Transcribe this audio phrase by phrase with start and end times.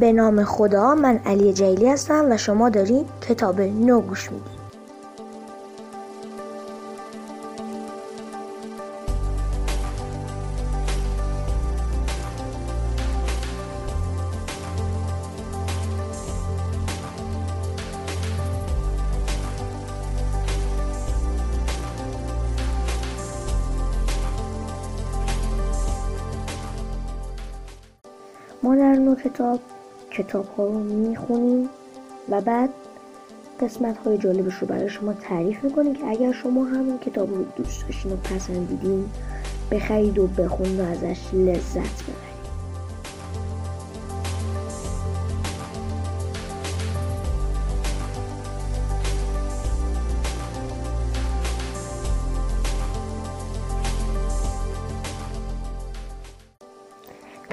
[0.00, 4.56] به نام خدا من علی جیلی هستم و شما دارین کتاب نو گوش می‌دید.
[28.62, 29.60] ما در نو کتاب.
[30.18, 31.68] کتاب ها رو می‌خونیم
[32.30, 32.70] و بعد
[33.60, 37.44] قسمت های جالبش رو برای شما تعریف می‌کنیم که اگر شما هم این کتاب رو
[37.56, 39.04] دوست داشتین و پسندیدین
[39.70, 42.25] بخرید و بخونید و ازش لذت ببرید.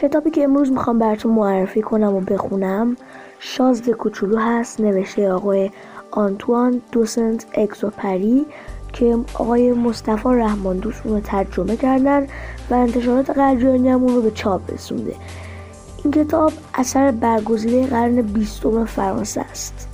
[0.03, 2.97] کتابی که امروز می‌خوام براتون معرفی کنم و بخونم
[3.39, 5.71] شازده کوچولو هست نوشته آقای
[6.11, 8.45] آنتوان دوسنت اکسوپری
[8.93, 12.27] که آقای مصطفی رحمان دوست رو ترجمه کردن
[12.69, 15.15] و انتشارات قدریانی هم اون رو به چاپ رسونده.
[16.03, 19.87] این کتاب اثر برگزیده قرن بیستم فرانسه است.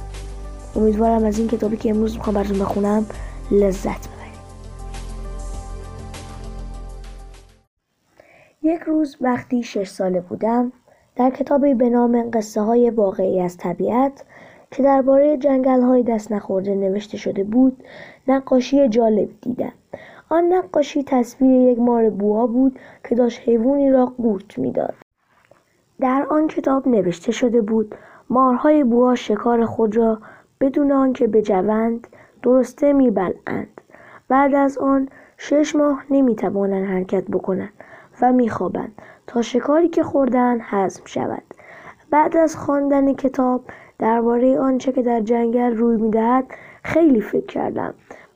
[0.76, 3.06] امیدوارم از این کتابی که امروز می‌خوام براتون بخونم
[3.52, 4.19] لذت ببرید.
[8.70, 10.72] یک روز وقتی شش ساله بودم
[11.16, 14.24] در کتابی به نام قصه های واقعی از طبیعت
[14.72, 17.84] که درباره جنگل های دست نخورده نوشته شده بود
[18.28, 19.72] نقاشی جالب دیدم.
[20.30, 24.94] آن نقاشی تصویر یک مار بوا بود که داشت حیوانی را قورت می‌داد.
[26.00, 27.96] در آن کتاب نوشته شده بود
[28.30, 30.20] مارهای بوا شکار خود را
[30.62, 32.08] بدون آنکه بجوند
[32.44, 33.82] درسته میبلعند.
[34.28, 37.74] بعد از آن شش ماه نمی‌توانند حرکت بکنند.
[38.22, 39.02] و میخوابند.
[39.28, 41.44] تا شکاری که خوردن هضم شود.
[42.12, 43.64] بعد از خواندن کتاب
[44.00, 46.46] درباره آنچه که در جنگل روی می‌دهد
[46.84, 47.94] خیلی فکر کردم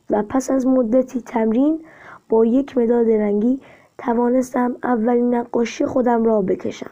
[0.10, 1.86] و پس از مدتی تمرین
[2.30, 3.62] با یک مداد رنگی
[3.98, 6.92] توانستم اولین نقاشی خودم را بکشم.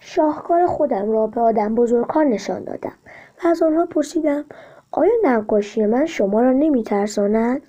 [0.00, 2.92] شاهکار خودم را به آدم بزرگان نشان دادم
[3.44, 4.44] و از آنها پرسیدم
[4.90, 7.62] آیا نقاشی من شما را نمیترساند؟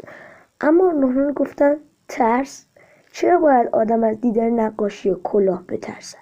[0.61, 2.66] اما آنها گفتند ترس؟
[3.15, 6.17] چرا باید آدم از دیدن نقاشی کلاه بترسد؟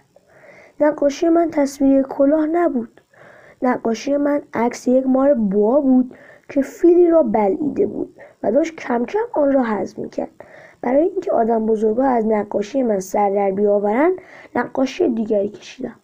[0.79, 3.01] نقاشی من تصویر کلاه نبود.
[3.61, 6.17] نقاشی من عکس یک مار بوا بود
[6.49, 10.29] که فیلی را بلعیده بود و داشت کم کم آن را هضم می‌کرد.
[10.81, 14.13] برای اینکه آدم بزرگا از نقاشی من سر در بیاورند
[14.55, 15.95] نقاشی دیگری کشیدم.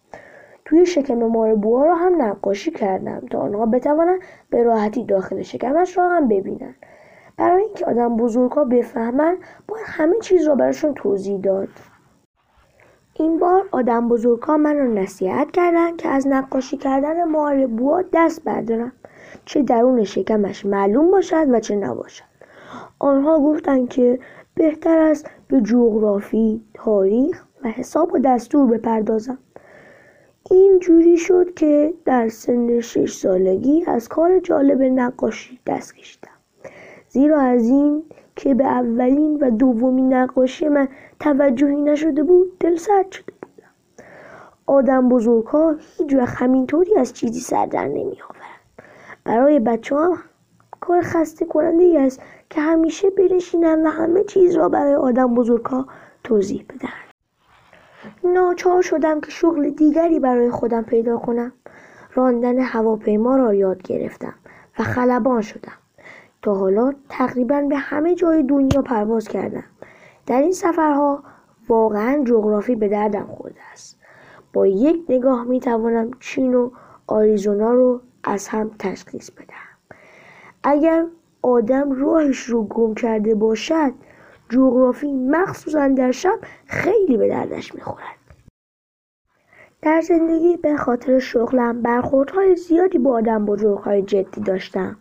[0.64, 5.98] توی شکم مار بوا را هم نقاشی کردم تا آنها بتوانند به راحتی داخل شکمش
[5.98, 6.74] را هم ببینند.
[7.40, 9.36] برای اینکه آدم بزرگها بفهمن
[9.68, 11.68] باید همه چیز را براشون توضیح داد.
[13.14, 18.44] این بار آدم بزرگها من را نصیحت کردند که از نقاشی کردن مار بوا دست
[18.44, 18.92] بردارم.
[19.44, 22.24] چه درون شکمش معلوم باشد و چه نباشد.
[22.98, 24.18] آنها گفتند که
[24.54, 29.38] بهتر است به جغرافی تاریخ و حساب و دستور بپردازم.
[30.50, 36.39] این جوری شد که در سن شش سالگی از کار جالب نقاشی دست کشیدم.
[37.10, 38.02] زیرا از این
[38.36, 40.88] که به اولین و دومین نقاشی من
[41.20, 43.70] توجهی نشده بود دل سرد شده بودم.
[44.66, 48.60] آدم بزرگ ها هیچ وقت همینطوری از چیزی سر در نمی آورن.
[49.24, 50.18] برای بچه ها
[50.80, 55.64] کار خسته کننده ای است که همیشه بنشینن و همه چیز را برای آدم بزرگ
[55.64, 55.86] ها
[56.24, 56.88] توضیح بدن.
[58.32, 61.52] ناچار شدم که شغل دیگری برای خودم پیدا کنم.
[62.14, 64.34] راندن هواپیما را یاد گرفتم
[64.78, 65.79] و خلبان شدم.
[66.42, 69.64] تا حالا تقریبا به همه جای دنیا پرواز کردم.
[70.26, 71.22] در این سفرها
[71.68, 73.98] واقعا جغرافی به دردم خورده است.
[74.52, 76.70] با یک نگاه می توانم چین و
[77.06, 79.96] آریزونا رو از هم تشخیص بدهم.
[80.62, 81.06] اگر
[81.42, 83.92] آدم راهش رو گم کرده باشد
[84.48, 88.20] جغرافی مخصوصا در شب خیلی به دردش می‌خورد
[89.82, 94.96] در زندگی به خاطر شغلم برخوردهای زیادی با آدم بزرگهای جدی داشتم.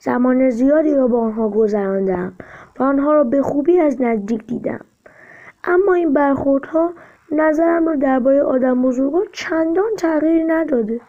[0.00, 2.32] زمان زیادی را با آنها گذراندم
[2.78, 4.80] و آنها را به خوبی از نزدیک دیدم.
[5.64, 6.92] اما این برخوردها
[7.32, 11.00] نظرم را درباره آدم بزرگها چندان تغییر نداده.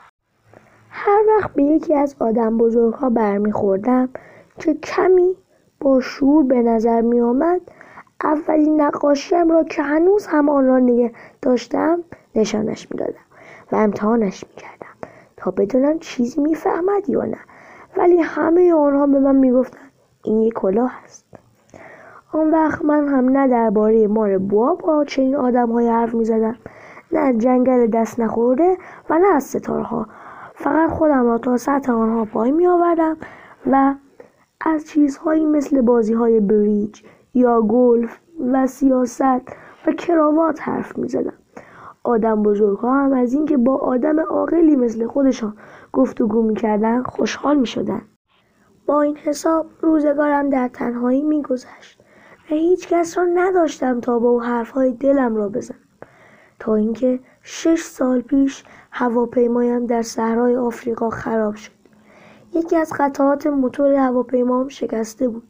[0.89, 4.09] هر وقت به یکی از آدم بزرگها برمیخوردم
[4.59, 5.35] که کمی
[5.79, 7.61] با شور به نظر می آمد
[8.23, 11.11] اولین نقاشیم را که هنوز هم آن را نگه
[11.41, 12.03] داشتم
[12.35, 13.25] نشانش می‌دادم
[13.71, 17.39] و امتحانش می‌کردم تا بدونم چیزی می‌فهمد یا نه.
[17.97, 19.91] ولی همه آنها به من می‌گفتند
[20.23, 21.25] این یک کلاه است
[22.31, 26.55] آن وقت من هم نه درباره مار بوا با چنین آدمهایی حرف می‌زدم
[27.11, 28.77] نه جنگل دست نخورده
[29.09, 30.07] و نه از ستارها
[30.55, 33.17] فقط خودم را تا سطح آنها پای می آوردم
[33.71, 33.95] و
[34.61, 37.01] از چیزهایی مثل بازی های بریج
[37.33, 38.19] یا گلف
[38.51, 39.41] و سیاست
[39.87, 41.33] و کراوات حرف می زدم.
[42.03, 45.57] آدم بزرگ ها هم از اینکه با آدم عاقلی مثل خودشان
[45.93, 48.01] گفتگو می کردن خوشحال می شدن.
[48.85, 51.99] با این حساب روزگارم در تنهایی می گذشت
[52.51, 55.79] و هیچ کس را نداشتم تا با حرفهای دلم را بزنم.
[56.59, 61.71] تا اینکه شش سال پیش هواپیمایم در صحرای آفریقا خراب شد.
[62.53, 65.43] یکی از قطعات موتور هواپیمام شکسته بود.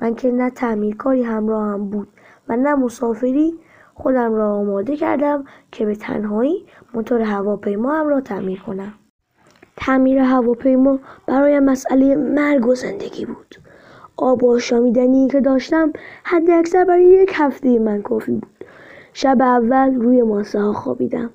[0.00, 2.08] من که نه تعمیرکاری همراهم بود
[2.48, 3.58] و نه مسافری
[4.00, 8.92] خودم را آماده کردم که به تنهایی موتور هواپیما هم را تعمیر کنم.
[9.76, 13.54] تعمیر هواپیما برای مسئله مرگ و زندگی بود.
[14.16, 15.92] آب و آشامیدنی که داشتم
[16.24, 18.64] حد اکثر برای یک هفته من کافی بود.
[19.12, 21.30] شب اول روی ماسه ها خوابیدم.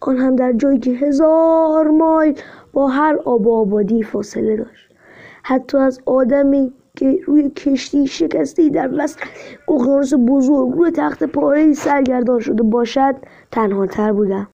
[0.00, 2.38] آن هم در جایی که هزار مایل
[2.72, 4.90] با هر آب و آبادی فاصله داشت.
[5.42, 9.18] حتی از آدمی که روی کشتی شکسته در وسط
[9.68, 13.14] اقیانوس بزرگ روی تخت پاره سرگردان شده باشد
[13.50, 14.48] تنها تر بودم.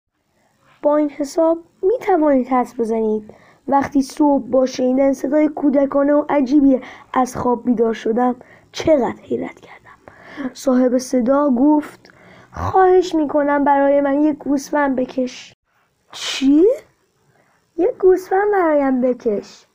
[0.82, 3.34] با این حساب می توانید حس بزنید.
[3.68, 6.80] وقتی صبح با شنیدن صدای کودکانه و عجیبی
[7.12, 8.36] از خواب بیدار شدم
[8.72, 10.14] چقدر حیرت کردم.
[10.52, 12.12] صاحب صدا گفت
[12.52, 15.54] خواهش می‌کنم برای من یک گوسفند بکش.
[16.12, 16.64] چی؟
[17.76, 19.66] یک گوسفند برایم بکش.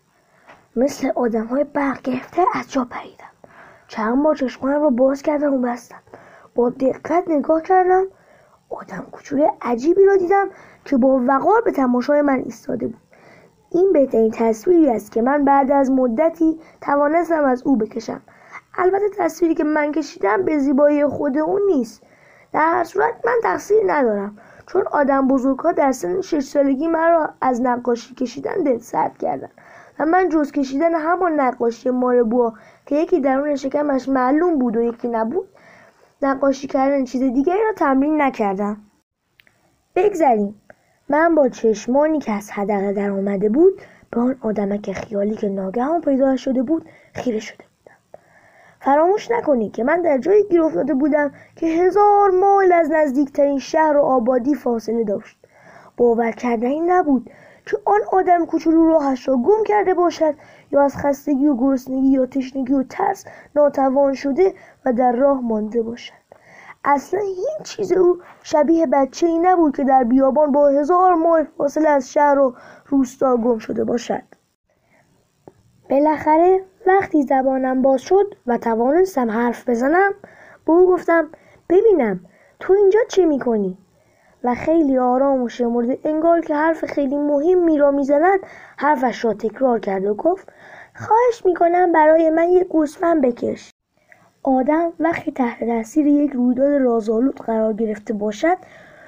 [0.77, 3.31] مثل آدم های برق گرفته از جا پریدم
[3.88, 6.00] چند بار چشمانم رو باز کردم و بستم.
[6.56, 8.03] با دقت نگاه کردم
[8.69, 10.47] آدم کوچولو عجیبی را دیدم
[10.85, 13.01] که با وقار به تماشای من ایستاده بود.
[13.71, 18.21] این بهترین تصویری است که من بعد از مدتی توانستم از او بکشم.
[18.77, 22.03] البته تصویری که من کشیدم به زیبایی خود اون نیست.
[22.53, 24.38] در هر صورت من تقصیر ندارم
[24.68, 29.50] چون آدم بزرگ ها در سن شش سالگی مرا از نقاشی کشیدن دل سرد کردن.
[30.00, 32.54] و من جز کشیدن همان نقاشی ماربوا
[32.86, 35.48] که یکی درون شکمش معلوم بود و یکی نبود
[36.22, 38.78] نقاشی کردن چیز دیگری را تمرین نکردم.
[39.96, 40.62] بگذریم.
[41.10, 46.02] من با چشمانی که از حدقه در آمده بود به آن آدمک خیالی که ناگهان
[46.02, 47.98] پیدا شده بود خیره شده بودم.
[48.80, 53.98] فراموش نکنید که من در جایی گیر افتاده بودم که هزار مایل از نزدیکترین شهر
[53.98, 55.38] و آبادی فاصله داشت.
[55.98, 57.30] باور کردنی نبود
[57.68, 60.36] که آن آدم کوچولو راهش را گم کرده باشد.
[60.72, 63.25] یا از خستگی و گرسنگی یا تشنگی و ترس
[63.56, 64.54] ناتوان شده
[64.86, 66.14] و در راه مانده باشد.
[66.86, 71.90] اصلا هیچ چیز او شبیه بچه ای نبود که در بیابان با هزار مایل فاصله
[71.90, 72.56] از شهر و
[72.88, 74.24] روستا گم شده باشد.
[75.90, 80.12] بالاخره وقتی زبانم باز شد و توانستم حرف بزنم
[80.66, 81.30] به او گفتم
[81.70, 82.20] ببینم
[82.60, 83.78] تو اینجا چه می‌کنی؟
[84.44, 88.39] و خیلی آرام و شمرده انگار که حرف خیلی مهمی را می‌زند
[88.78, 90.48] حرفش را تکرار کرد و گفت
[90.95, 93.72] خواهش می‌کنم برای من یک گوسفند بکش.
[94.44, 98.57] آدم وقتی تحت تاثیر یک رویداد رازآلود قرار گرفته باشد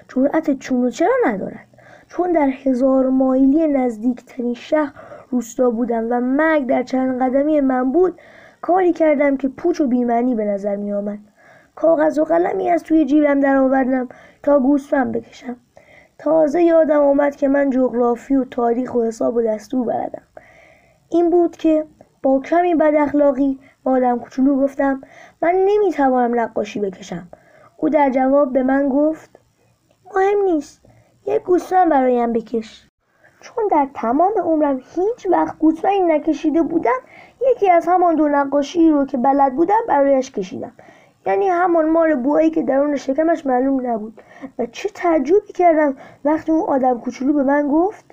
[0.08, 1.66] جرأت چون و چرا ندارد؟
[2.08, 4.94] چون در هزار مایلی نزدیکترین شهر
[5.30, 8.20] روستا بودم و مرگ در چند قدمی من بود
[8.62, 11.20] کاری کردم که پوچ و بیمعنی به نظر می آمد
[11.76, 14.08] کاغذ و قلمی از توی جیبم در آوردم
[14.44, 15.56] تا گوسفند بکشم.
[16.18, 20.22] تازه یادم آمد که من جغرافی و تاریخ و حساب و دستور بلدم.
[21.10, 21.86] این بود که
[22.24, 25.02] با کمی بد اخلاقی با آدم کوچولو گفتم
[25.42, 27.28] من نمی‌توانم نقاشی بکشم.
[27.78, 29.40] او در جواب به من گفت
[30.16, 30.82] مهم نیست
[31.26, 32.88] یک گوسفند برایم بکش.
[33.42, 37.00] چون در تمام عمرم هیچ وقت گوسفندی نکشیده بودم
[37.52, 40.72] یکی از همان دو نقاشی رو که بلد بودم برایش کشیدم.
[41.26, 44.22] یعنی همان مار بوهایی که درون شکمش معلوم نبود.
[44.60, 48.06] و چه تعجبی کردم وقتی اون آدم کوچولو به من گفت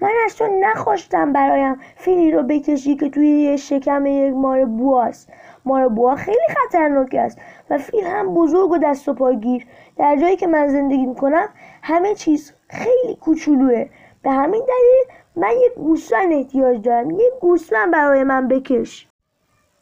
[0.00, 5.32] من از تو نخواستم برایم فیلی رو بکشی که توی شکم یک مار بواست
[5.64, 7.38] مار بوا خیلی خطرناک است
[7.70, 11.48] و فیل هم بزرگ و دست و پاگیر در جایی که من زندگی می‌کنم
[11.82, 13.86] همه چیز خیلی کوچولوه.
[14.22, 17.10] به همین دلیل من یک گوسفند احتیاج دارم.
[17.10, 19.08] یک گوسفند برای من بکش.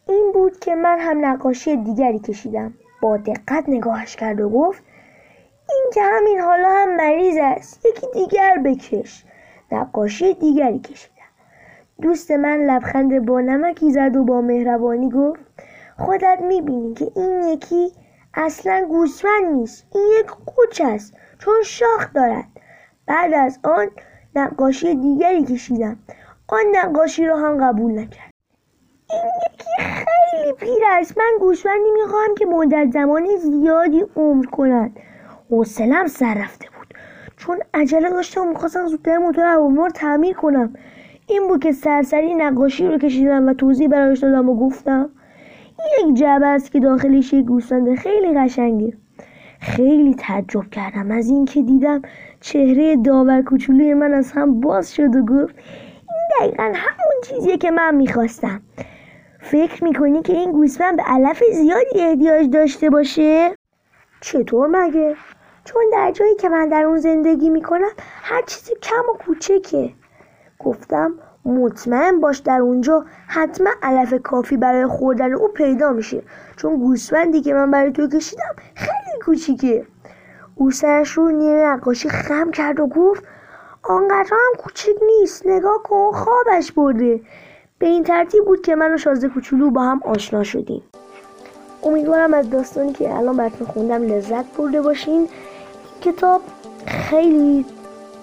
[0.09, 2.75] این بود که من هم نقاشی دیگری کشیدم.
[3.03, 4.83] با دقت نگاهش کرد و گفت
[5.71, 7.87] این که همین حالا هم مریض است.
[7.87, 9.25] یکی دیگر بکش.
[9.73, 11.13] نقاشی دیگری کشیدم.
[12.03, 15.41] دوست من لبخند با نمکی زد و با مهربانی گفت
[15.99, 17.93] خودت می‌بینی که این یکی
[18.35, 19.87] اصلا گوسفند نیست.
[19.95, 21.15] این یک قوچ است.
[21.39, 22.49] چون شاخ دارد.
[23.07, 23.91] بعد از آن
[24.37, 25.97] نقاشی دیگری کشیدم.
[26.49, 28.32] آن نقاشی را هم قبول نکرد.
[29.13, 31.19] یکی خیلی پیر است.
[31.19, 34.97] من گوسفندی می‌خواهم که مدت زمان زیادی عمر کند.
[35.51, 36.95] حوصلم سر رفته بود.
[37.37, 40.75] چون عجله داشتم می‌خواستم زودتر موتور هواپیما رو تعمیر کنم.
[41.27, 45.11] این بود که سرسری نقاشی رو کشیدم و توضیح برایش دادم و گفتم
[45.99, 48.93] یک جعبه است که داخلش یک گوسفند خیلی قشنگه.
[49.61, 51.11] خیلی تعجب کردم.
[51.11, 52.03] از اینکه دیدم
[52.41, 55.55] چهره داور کوچولوی من از هم باز شد و گفت
[56.09, 58.61] این دقیقا همون چیزیه که من می‌خواستم.
[59.43, 63.55] فکر می‌کنی که این گوسفند به علف زیادی احتیاج داشته باشه؟
[64.21, 65.17] چطور مگه؟
[65.65, 67.91] چون در جایی که من در اون زندگی می‌کنم
[68.23, 69.91] هر چیزی کم و کوچکه.
[70.59, 76.23] گفتم مطمئن باش در اونجا حتما علف کافی برای خوردن او پیدا میشه.
[76.57, 79.87] چون گوسفندی که من برای تو کشیدم خیلی کوچیکه.
[80.55, 83.25] او سرش رو نیر نقاشی خم کرد و گفت
[83.83, 85.47] آنقدر هم کوچیک نیست.
[85.47, 87.21] نگاه کن خوابش برده.
[87.83, 90.83] به این ترتیب بود که من و شازده کوچولو با هم آشنا شدیم.
[91.83, 95.15] امیدوارم از داستانی که الان براتون خوندم لذت برده باشین.
[95.15, 95.29] این
[96.01, 96.41] کتاب
[96.87, 97.65] خیلی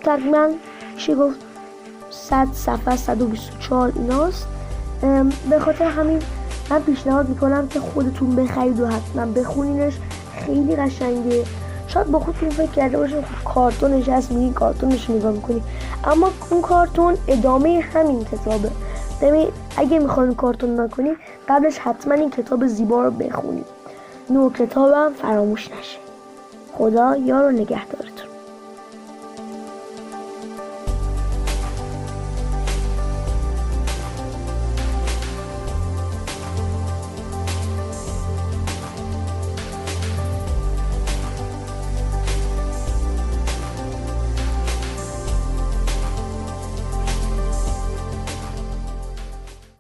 [0.04, 0.50] تقریبا
[0.98, 1.40] چی گفت؟
[2.10, 4.48] 100 صفحه 124 ایناست.
[5.50, 6.20] به خاطر همین
[6.70, 9.94] من پیشنهاد می‌کنم که خودتون بخرید و حتما بخونینش.
[10.46, 11.44] خیلی قشنگه.
[11.88, 15.64] شاید با خودتون فکر کرده باشین خب کارتونش هست میگین کارتونش نگاه می‌کنی.
[16.04, 18.72] اما اون کارتون ادامه همین کتابه.
[19.22, 19.48] ببین
[19.78, 21.12] اگه می‌خواین کارتون نکنی
[21.50, 23.66] قبلش حتما این کتاب زیبا رو بخونید
[24.30, 26.00] نو کتابم فراموش نشه.
[26.74, 28.19] خدا یار و نگهدارتون.